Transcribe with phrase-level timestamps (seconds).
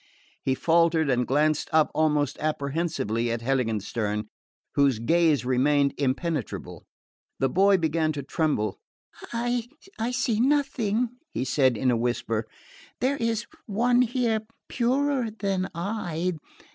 [0.41, 4.29] He faltered and glanced up almost apprehensively at Heiligenstern,
[4.73, 6.85] whose gaze remained impenetrable.
[7.37, 8.79] The boy began to tremble.
[9.31, 9.67] "I
[10.09, 12.47] see nothing," he said in a whisper.
[12.99, 16.33] "There is one here purer than I...